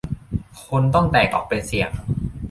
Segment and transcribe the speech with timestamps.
[0.65, 1.91] คนต้องแตกออกเป็นเสี่ยง